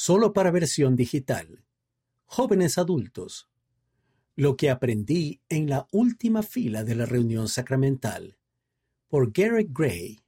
solo 0.00 0.32
para 0.32 0.50
versión 0.50 0.96
digital. 0.96 1.62
Jóvenes 2.24 2.78
adultos. 2.78 3.50
Lo 4.34 4.56
que 4.56 4.70
aprendí 4.70 5.42
en 5.50 5.68
la 5.68 5.88
última 5.92 6.42
fila 6.42 6.84
de 6.84 6.94
la 6.94 7.04
reunión 7.04 7.48
sacramental. 7.48 8.38
Por 9.08 9.30
Garrett 9.30 9.68
Gray. 9.70 10.18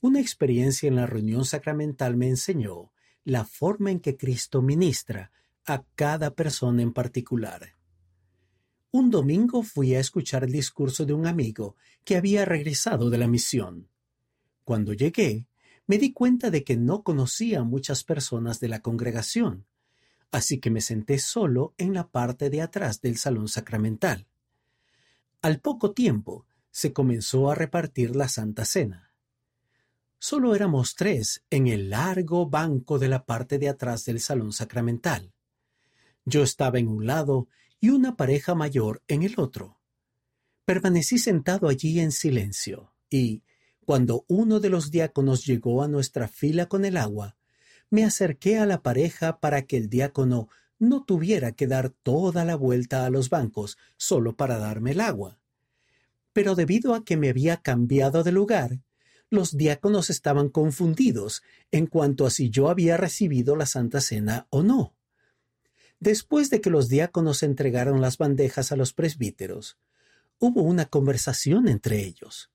Una 0.00 0.20
experiencia 0.20 0.88
en 0.88 0.96
la 0.96 1.04
reunión 1.04 1.44
sacramental 1.44 2.16
me 2.16 2.30
enseñó 2.30 2.92
la 3.24 3.44
forma 3.44 3.90
en 3.90 4.00
que 4.00 4.16
Cristo 4.16 4.62
ministra 4.62 5.32
a 5.66 5.84
cada 5.94 6.34
persona 6.34 6.80
en 6.80 6.94
particular. 6.94 7.74
Un 8.90 9.10
domingo 9.10 9.64
fui 9.64 9.94
a 9.94 10.00
escuchar 10.00 10.44
el 10.44 10.52
discurso 10.52 11.04
de 11.04 11.12
un 11.12 11.26
amigo 11.26 11.76
que 12.04 12.16
había 12.16 12.46
regresado 12.46 13.10
de 13.10 13.18
la 13.18 13.26
misión. 13.26 13.90
Cuando 14.64 14.94
llegué, 14.94 15.46
me 15.86 15.98
di 15.98 16.12
cuenta 16.12 16.50
de 16.50 16.64
que 16.64 16.76
no 16.76 17.02
conocía 17.02 17.60
a 17.60 17.64
muchas 17.64 18.04
personas 18.04 18.60
de 18.60 18.68
la 18.68 18.80
congregación, 18.80 19.66
así 20.30 20.58
que 20.58 20.70
me 20.70 20.80
senté 20.80 21.18
solo 21.18 21.74
en 21.78 21.94
la 21.94 22.08
parte 22.08 22.50
de 22.50 22.62
atrás 22.62 23.00
del 23.00 23.16
salón 23.16 23.48
sacramental. 23.48 24.26
Al 25.42 25.60
poco 25.60 25.92
tiempo 25.92 26.44
se 26.70 26.92
comenzó 26.92 27.50
a 27.50 27.54
repartir 27.54 28.16
la 28.16 28.28
Santa 28.28 28.64
Cena. 28.64 29.12
Solo 30.18 30.54
éramos 30.54 30.94
tres 30.94 31.44
en 31.50 31.68
el 31.68 31.90
largo 31.90 32.48
banco 32.48 32.98
de 32.98 33.08
la 33.08 33.24
parte 33.24 33.58
de 33.58 33.68
atrás 33.68 34.04
del 34.04 34.20
salón 34.20 34.52
sacramental. 34.52 35.32
Yo 36.24 36.42
estaba 36.42 36.78
en 36.78 36.88
un 36.88 37.06
lado 37.06 37.48
y 37.80 37.90
una 37.90 38.16
pareja 38.16 38.54
mayor 38.54 39.02
en 39.06 39.22
el 39.22 39.34
otro. 39.36 39.78
Permanecí 40.64 41.18
sentado 41.18 41.68
allí 41.68 42.00
en 42.00 42.10
silencio 42.10 42.92
y, 43.08 43.42
cuando 43.86 44.24
uno 44.26 44.58
de 44.58 44.68
los 44.68 44.90
diáconos 44.90 45.46
llegó 45.46 45.82
a 45.82 45.88
nuestra 45.88 46.26
fila 46.26 46.66
con 46.66 46.84
el 46.84 46.96
agua, 46.96 47.36
me 47.88 48.04
acerqué 48.04 48.58
a 48.58 48.66
la 48.66 48.82
pareja 48.82 49.38
para 49.38 49.62
que 49.62 49.76
el 49.76 49.88
diácono 49.88 50.48
no 50.80 51.04
tuviera 51.04 51.52
que 51.52 51.68
dar 51.68 51.90
toda 51.90 52.44
la 52.44 52.56
vuelta 52.56 53.06
a 53.06 53.10
los 53.10 53.30
bancos 53.30 53.78
solo 53.96 54.36
para 54.36 54.58
darme 54.58 54.90
el 54.90 55.00
agua. 55.00 55.38
Pero 56.32 56.56
debido 56.56 56.94
a 56.94 57.04
que 57.04 57.16
me 57.16 57.28
había 57.30 57.58
cambiado 57.58 58.24
de 58.24 58.32
lugar, 58.32 58.80
los 59.30 59.56
diáconos 59.56 60.10
estaban 60.10 60.48
confundidos 60.48 61.42
en 61.70 61.86
cuanto 61.86 62.26
a 62.26 62.30
si 62.30 62.50
yo 62.50 62.68
había 62.68 62.96
recibido 62.96 63.54
la 63.54 63.66
Santa 63.66 64.00
Cena 64.00 64.48
o 64.50 64.64
no. 64.64 64.94
Después 66.00 66.50
de 66.50 66.60
que 66.60 66.70
los 66.70 66.88
diáconos 66.88 67.44
entregaron 67.44 68.00
las 68.00 68.18
bandejas 68.18 68.72
a 68.72 68.76
los 68.76 68.92
presbíteros, 68.92 69.78
hubo 70.40 70.62
una 70.62 70.86
conversación 70.86 71.68
entre 71.68 72.04
ellos. 72.04 72.50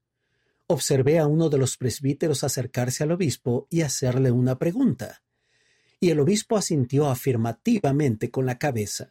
Observé 0.74 1.20
a 1.20 1.28
uno 1.28 1.50
de 1.50 1.58
los 1.58 1.76
presbíteros 1.76 2.46
acercarse 2.46 3.04
al 3.04 3.12
obispo 3.12 3.68
y 3.70 3.82
hacerle 3.82 4.32
una 4.32 4.58
pregunta, 4.58 5.22
y 6.00 6.12
el 6.12 6.20
obispo 6.22 6.56
asintió 6.56 7.10
afirmativamente 7.10 8.32
con 8.32 8.46
la 8.46 8.58
cabeza. 8.58 9.10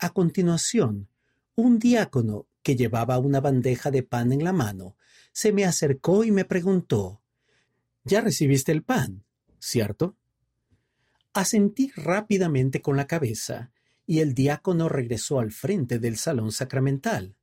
A 0.00 0.10
continuación, 0.10 1.08
un 1.54 1.78
diácono 1.78 2.48
que 2.64 2.74
llevaba 2.74 3.20
una 3.20 3.40
bandeja 3.40 3.92
de 3.92 4.02
pan 4.02 4.32
en 4.32 4.42
la 4.42 4.52
mano 4.52 4.96
se 5.30 5.52
me 5.52 5.64
acercó 5.64 6.24
y 6.24 6.32
me 6.32 6.44
preguntó 6.44 7.22
Ya 8.02 8.20
recibiste 8.20 8.72
el 8.72 8.82
pan, 8.82 9.24
¿cierto? 9.60 10.16
Asentí 11.32 11.92
rápidamente 11.94 12.82
con 12.82 12.96
la 12.96 13.06
cabeza, 13.06 13.70
y 14.04 14.18
el 14.18 14.34
diácono 14.34 14.88
regresó 14.88 15.38
al 15.38 15.52
frente 15.52 16.00
del 16.00 16.16
salón 16.16 16.50
sacramental. 16.50 17.36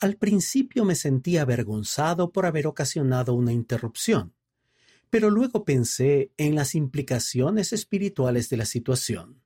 Al 0.00 0.16
principio 0.16 0.86
me 0.86 0.94
sentí 0.94 1.36
avergonzado 1.36 2.32
por 2.32 2.46
haber 2.46 2.66
ocasionado 2.66 3.34
una 3.34 3.52
interrupción, 3.52 4.32
pero 5.10 5.28
luego 5.28 5.66
pensé 5.66 6.32
en 6.38 6.54
las 6.54 6.74
implicaciones 6.74 7.74
espirituales 7.74 8.48
de 8.48 8.56
la 8.56 8.64
situación. 8.64 9.42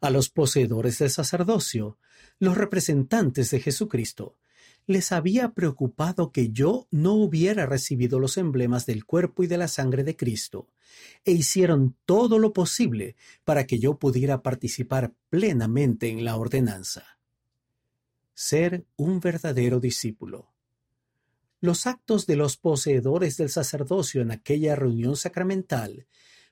A 0.00 0.08
los 0.08 0.30
poseedores 0.30 0.98
del 0.98 1.10
sacerdocio, 1.10 1.98
los 2.38 2.56
representantes 2.56 3.50
de 3.50 3.60
Jesucristo, 3.60 4.38
les 4.86 5.12
había 5.12 5.52
preocupado 5.52 6.32
que 6.32 6.48
yo 6.50 6.88
no 6.90 7.12
hubiera 7.12 7.66
recibido 7.66 8.18
los 8.18 8.38
emblemas 8.38 8.86
del 8.86 9.04
cuerpo 9.04 9.42
y 9.42 9.46
de 9.46 9.58
la 9.58 9.68
sangre 9.68 10.04
de 10.04 10.16
Cristo, 10.16 10.68
e 11.24 11.32
hicieron 11.32 11.96
todo 12.06 12.38
lo 12.38 12.54
posible 12.54 13.14
para 13.44 13.66
que 13.66 13.78
yo 13.78 13.98
pudiera 13.98 14.42
participar 14.42 15.12
plenamente 15.28 16.08
en 16.08 16.24
la 16.24 16.36
ordenanza. 16.36 17.15
Ser 18.38 18.84
un 18.96 19.18
verdadero 19.18 19.80
discípulo. 19.80 20.52
Los 21.58 21.86
actos 21.86 22.26
de 22.26 22.36
los 22.36 22.58
poseedores 22.58 23.38
del 23.38 23.48
sacerdocio 23.48 24.20
en 24.20 24.30
aquella 24.30 24.76
reunión 24.76 25.16
sacramental 25.16 26.06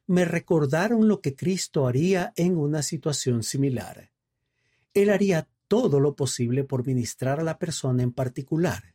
me 0.06 0.25
recordaron 0.25 1.09
lo 1.09 1.21
que 1.21 1.37
Cristo 1.37 1.87
haría 1.87 2.33
en 2.37 2.56
una 2.56 2.83
situación 2.83 3.43
similar. 3.43 4.12
Él 4.94 5.11
haría 5.11 5.47
todo 5.69 6.00
lo 6.00 6.17
posible 6.17 6.65
por 6.65 6.87
ministrar 6.87 7.39
a 7.39 7.44
la 7.44 7.59
persona 7.59 8.03
en 8.03 8.12
particular. 8.12 8.94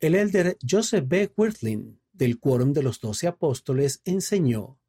El 0.00 0.14
elder 0.14 0.56
Joseph 0.66 1.04
B. 1.06 1.30
Wirthlin, 1.36 2.00
del 2.14 2.38
Quórum 2.38 2.72
de 2.72 2.84
los 2.84 3.00
Doce 3.00 3.26
Apóstoles, 3.26 4.00
enseñó, 4.06 4.80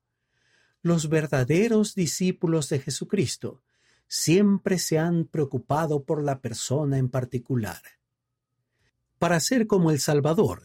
Los 0.82 1.10
verdaderos 1.10 1.96
discípulos 1.96 2.70
de 2.70 2.80
Jesucristo 2.80 3.62
siempre 4.08 4.80
se 4.80 4.98
han 5.00 5.26
preocupado 5.26 6.04
por 6.04 6.24
la 6.24 6.40
persona 6.40 6.98
en 6.98 7.10
particular. 7.10 7.82
Para 9.20 9.40
ser 9.40 9.68
como 9.68 9.92
el 9.92 10.00
Salvador, 10.00 10.64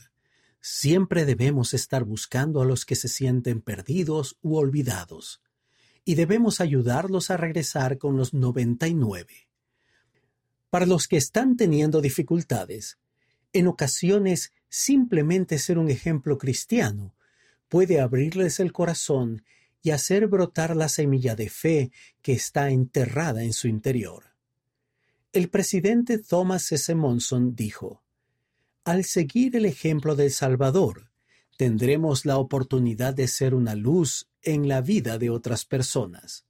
siempre 0.60 1.24
debemos 1.24 1.74
estar 1.74 2.04
buscando 2.04 2.62
a 2.62 2.64
los 2.64 2.84
que 2.84 2.94
se 2.94 3.08
sienten 3.08 3.60
perdidos 3.60 4.38
u 4.42 4.56
olvidados, 4.56 5.42
y 6.04 6.14
debemos 6.14 6.60
ayudarlos 6.60 7.30
a 7.30 7.36
regresar 7.36 7.98
con 7.98 8.16
los 8.16 8.34
noventa 8.34 8.88
y 8.88 8.94
nueve. 8.94 9.48
Para 10.70 10.86
los 10.86 11.06
que 11.06 11.16
están 11.16 11.56
teniendo 11.56 12.00
dificultades, 12.00 12.98
en 13.52 13.66
ocasiones 13.66 14.52
simplemente 14.68 15.58
ser 15.58 15.78
un 15.78 15.90
ejemplo 15.90 16.38
cristiano 16.38 17.14
puede 17.68 18.00
abrirles 18.00 18.60
el 18.60 18.72
corazón 18.72 19.44
y 19.82 19.90
hacer 19.90 20.28
brotar 20.28 20.76
la 20.76 20.88
semilla 20.88 21.34
de 21.34 21.48
fe 21.48 21.92
que 22.22 22.32
está 22.32 22.70
enterrada 22.70 23.42
en 23.42 23.52
su 23.52 23.68
interior. 23.68 24.24
El 25.32 25.48
presidente 25.48 26.18
Thomas 26.18 26.70
S. 26.70 26.94
Monson 26.94 27.56
dijo, 27.56 28.02
Al 28.84 29.04
seguir 29.04 29.56
el 29.56 29.66
ejemplo 29.66 30.14
del 30.14 30.30
Salvador, 30.30 31.10
tendremos 31.56 32.24
la 32.26 32.38
oportunidad 32.38 33.14
de 33.14 33.28
ser 33.28 33.54
una 33.54 33.74
luz 33.74 34.28
en 34.42 34.68
la 34.68 34.80
vida 34.80 35.18
de 35.18 35.30
otras 35.30 35.64
personas. 35.64 36.44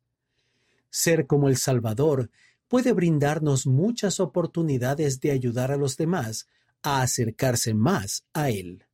Ser 0.91 1.27
como 1.27 1.49
el 1.49 1.57
Salvador 1.57 2.31
puede 2.69 2.93
brindarnos 2.93 3.67
muchas 3.67 4.21
oportunidades 4.21 5.21
de 5.21 5.31
ayudar 5.31 5.73
a 5.73 5.77
los 5.77 5.97
demás 5.97 6.49
a 6.83 7.03
acercarse 7.03 7.75
más 7.75 8.25
a 8.33 8.51
Él. 8.51 8.85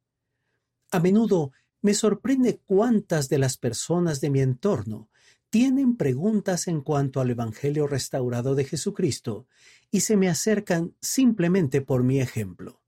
A 0.90 1.00
menudo 1.00 1.52
me 1.80 1.94
sorprende 1.94 2.60
cuántas 2.64 3.28
de 3.28 3.38
las 3.38 3.56
personas 3.56 4.20
de 4.20 4.30
mi 4.30 4.40
entorno 4.40 5.08
tienen 5.50 5.96
preguntas 5.96 6.68
en 6.68 6.82
cuanto 6.82 7.20
al 7.20 7.30
Evangelio 7.30 7.86
restaurado 7.86 8.54
de 8.54 8.64
Jesucristo 8.64 9.46
y 9.90 10.00
se 10.00 10.16
me 10.16 10.28
acercan 10.28 10.94
simplemente 11.00 11.80
por 11.80 12.02
mi 12.02 12.20
ejemplo. 12.20 12.82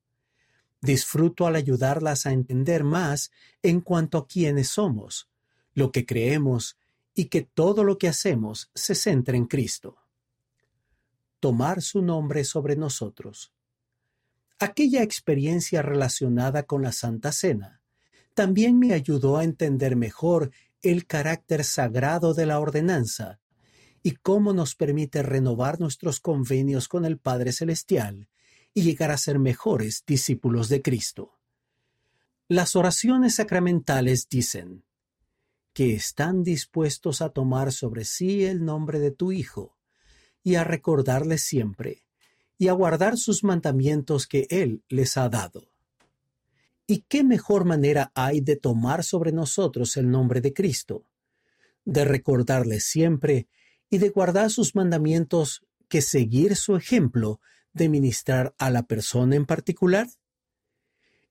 Disfruto 0.83 1.47
al 1.47 1.57
ayudarlas 1.57 2.27
a 2.27 2.33
entender 2.33 2.85
más 2.85 3.31
en 3.63 3.81
cuanto 3.81 4.19
a 4.19 4.27
quiénes 4.27 4.69
somos, 4.69 5.31
lo 5.73 5.93
que 5.93 6.05
creemos 6.05 6.77
y 7.15 7.27
que 7.27 7.43
todo 7.43 7.85
lo 7.85 7.99
que 7.99 8.09
hacemos 8.09 8.71
se 8.75 8.95
centra 8.95 9.37
en 9.37 9.47
Cristo 9.47 10.01
tomar 11.41 11.81
su 11.81 12.03
nombre 12.03 12.45
sobre 12.45 12.77
nosotros. 12.77 13.53
Aquella 14.59 15.03
experiencia 15.03 15.81
relacionada 15.81 16.65
con 16.65 16.83
la 16.83 16.93
Santa 16.93 17.33
Cena 17.33 17.80
también 18.41 18.79
me 18.79 18.95
ayudó 18.95 19.37
a 19.37 19.45
entender 19.45 19.97
mejor 19.97 20.51
el 20.81 21.07
carácter 21.07 21.63
sagrado 21.63 22.33
de 22.33 22.47
la 22.47 22.59
ordenanza 22.59 23.39
y 24.03 24.13
cómo 24.13 24.55
nos 24.55 24.75
permite 24.75 25.23
renovar 25.23 25.79
nuestros 25.79 26.21
convenios 26.21 26.89
con 26.89 27.05
el 27.05 27.19
Padre 27.19 27.53
Celestial 27.53 28.31
y 28.73 28.81
llegar 28.81 29.11
a 29.11 29.19
ser 29.19 29.39
mejores 29.39 30.05
discípulos 30.07 30.71
de 30.71 30.81
Cristo. 30.81 31.39
Las 32.49 32.77
oraciones 32.77 33.35
sacramentales 33.35 34.27
dicen 34.27 34.87
que 35.75 35.93
están 35.93 36.43
dispuestos 36.43 37.21
a 37.21 37.29
tomar 37.29 37.73
sobre 37.73 38.07
sí 38.07 38.47
el 38.47 38.65
nombre 38.65 39.01
de 39.01 39.11
tu 39.11 39.33
Hijo 39.33 39.77
y 40.43 40.55
a 40.55 40.65
recordarle 40.65 41.37
siempre, 41.37 42.07
y 42.57 42.69
a 42.69 42.73
guardar 42.73 43.19
sus 43.19 43.45
mandamientos 43.45 44.27
que 44.27 44.47
Él 44.49 44.83
les 44.89 45.19
ha 45.19 45.29
dado. 45.29 45.70
¿Y 46.91 47.05
qué 47.07 47.23
mejor 47.23 47.67
manera 47.67 48.11
hay 48.17 48.41
de 48.41 48.57
tomar 48.57 49.05
sobre 49.05 49.31
nosotros 49.31 49.97
el 49.97 50.11
nombre 50.11 50.41
de 50.41 50.53
Cristo? 50.53 51.07
De 51.85 52.05
recordarle 52.05 52.81
siempre 52.81 53.47
y 53.89 53.99
de 53.99 54.09
guardar 54.09 54.51
sus 54.51 54.75
mandamientos 54.75 55.65
que 55.89 56.03
seguir 56.03 56.57
su 56.57 56.75
ejemplo 56.75 57.39
de 57.73 57.89
ministrar 57.89 58.57
a 58.59 58.71
la 58.71 58.89
persona 58.89 59.37
en 59.37 59.47
particular? 59.47 60.09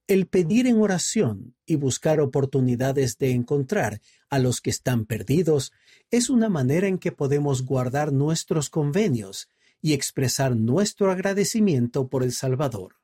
El 0.07 0.27
pedir 0.27 0.65
en 0.65 0.77
oración 0.77 1.57
y 1.65 1.75
buscar 1.75 2.21
oportunidades 2.21 3.17
de 3.17 3.31
encontrar 3.31 4.00
a 4.29 4.39
los 4.39 4.61
que 4.61 4.69
están 4.69 5.06
perdidos 5.06 5.73
es 6.09 6.29
una 6.29 6.47
manera 6.47 6.88
en 6.88 6.97
que 6.97 7.11
podemos 7.11 7.65
guardar 7.65 8.13
nuestros 8.13 8.69
convenios 8.69 9.50
y 9.81 9.91
expresar 9.91 10.56
nuestro 10.56 11.11
agradecimiento 11.11 12.07
por 12.07 12.23
el 12.23 12.31
Salvador. 12.31 12.95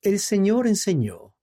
El 0.00 0.20
Señor 0.20 0.66
enseñó, 0.66 1.33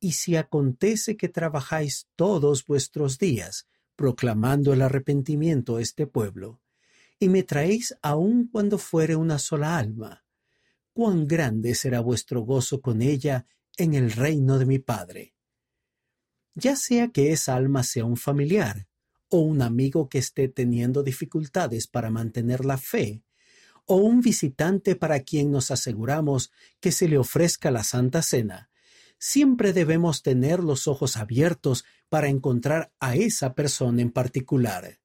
y 0.00 0.12
si 0.12 0.36
acontece 0.36 1.16
que 1.16 1.28
trabajáis 1.28 2.08
todos 2.16 2.64
vuestros 2.64 3.18
días 3.18 3.66
proclamando 3.96 4.72
el 4.72 4.82
arrepentimiento 4.82 5.76
a 5.76 5.82
este 5.82 6.06
pueblo, 6.06 6.60
y 7.18 7.28
me 7.28 7.42
traéis 7.42 7.96
aun 8.00 8.46
cuando 8.46 8.78
fuere 8.78 9.16
una 9.16 9.38
sola 9.40 9.76
alma, 9.76 10.24
cuán 10.92 11.26
grande 11.26 11.74
será 11.74 12.00
vuestro 12.00 12.42
gozo 12.42 12.80
con 12.80 13.02
ella 13.02 13.46
en 13.76 13.94
el 13.94 14.12
reino 14.12 14.58
de 14.58 14.66
mi 14.66 14.78
Padre. 14.78 15.34
Ya 16.54 16.76
sea 16.76 17.08
que 17.08 17.32
esa 17.32 17.56
alma 17.56 17.82
sea 17.82 18.04
un 18.04 18.16
familiar, 18.16 18.86
o 19.28 19.40
un 19.40 19.62
amigo 19.62 20.08
que 20.08 20.18
esté 20.18 20.48
teniendo 20.48 21.02
dificultades 21.02 21.86
para 21.86 22.10
mantener 22.10 22.64
la 22.64 22.78
fe, 22.78 23.22
o 23.84 23.96
un 23.96 24.20
visitante 24.20 24.96
para 24.96 25.20
quien 25.20 25.50
nos 25.50 25.70
aseguramos 25.70 26.52
que 26.80 26.92
se 26.92 27.08
le 27.08 27.18
ofrezca 27.18 27.70
la 27.70 27.84
Santa 27.84 28.22
Cena, 28.22 28.70
siempre 29.18 29.72
debemos 29.72 30.22
tener 30.22 30.60
los 30.60 30.86
ojos 30.86 31.16
abiertos 31.16 31.84
para 32.08 32.28
encontrar 32.28 32.92
a 33.00 33.16
esa 33.16 33.54
persona 33.54 34.02
en 34.02 34.10
particular. 34.10 35.00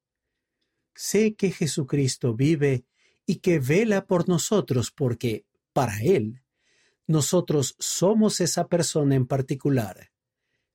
Sé 0.96 1.36
que 1.36 1.52
Jesucristo 1.52 2.36
vive 2.36 2.86
y 3.26 3.38
que 3.38 3.60
vela 3.60 4.06
por 4.06 4.30
nosotros 4.30 4.92
porque, 4.92 5.46
para 5.74 6.02
Él, 6.02 6.44
nosotros 7.08 7.76
somos 7.80 8.40
esa 8.40 8.68
persona 8.68 9.16
en 9.16 9.26
particular. 9.26 10.12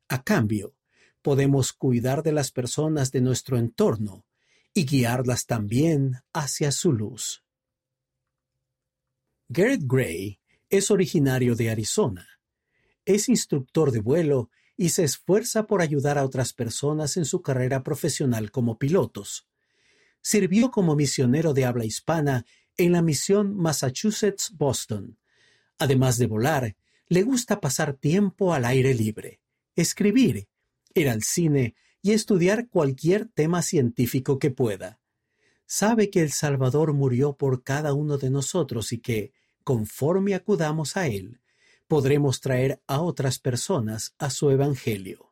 A 0.08 0.22
cambio, 0.22 0.74
podemos 1.22 1.72
cuidar 1.72 2.22
de 2.22 2.32
las 2.32 2.50
personas 2.50 3.12
de 3.12 3.20
nuestro 3.20 3.58
entorno 3.58 4.26
y 4.74 4.84
guiarlas 4.84 5.46
también 5.46 6.22
hacia 6.32 6.72
su 6.72 6.92
luz. 6.92 7.44
Garrett 9.48 9.82
Gray 9.84 10.40
es 10.68 10.90
originario 10.90 11.54
de 11.54 11.70
Arizona 11.70 12.37
es 13.08 13.30
instructor 13.30 13.90
de 13.90 14.00
vuelo 14.00 14.50
y 14.76 14.90
se 14.90 15.02
esfuerza 15.02 15.66
por 15.66 15.80
ayudar 15.80 16.18
a 16.18 16.24
otras 16.24 16.52
personas 16.52 17.16
en 17.16 17.24
su 17.24 17.40
carrera 17.40 17.82
profesional 17.82 18.50
como 18.50 18.78
pilotos. 18.78 19.48
Sirvió 20.20 20.70
como 20.70 20.94
misionero 20.94 21.54
de 21.54 21.64
habla 21.64 21.86
hispana 21.86 22.44
en 22.76 22.92
la 22.92 23.00
misión 23.00 23.56
Massachusetts-Boston. 23.56 25.18
Además 25.78 26.18
de 26.18 26.26
volar, 26.26 26.76
le 27.08 27.22
gusta 27.22 27.60
pasar 27.60 27.94
tiempo 27.94 28.52
al 28.52 28.66
aire 28.66 28.92
libre, 28.92 29.40
escribir, 29.74 30.46
ir 30.94 31.08
al 31.08 31.22
cine 31.22 31.74
y 32.02 32.12
estudiar 32.12 32.68
cualquier 32.68 33.26
tema 33.28 33.62
científico 33.62 34.38
que 34.38 34.50
pueda. 34.50 35.00
Sabe 35.64 36.10
que 36.10 36.20
el 36.20 36.30
Salvador 36.30 36.92
murió 36.92 37.38
por 37.38 37.62
cada 37.62 37.94
uno 37.94 38.18
de 38.18 38.28
nosotros 38.28 38.92
y 38.92 38.98
que, 38.98 39.32
conforme 39.64 40.34
acudamos 40.34 40.98
a 40.98 41.06
Él, 41.06 41.40
podremos 41.88 42.40
traer 42.40 42.80
a 42.86 43.00
otras 43.00 43.38
personas 43.38 44.14
a 44.18 44.30
su 44.30 44.50
Evangelio. 44.50 45.27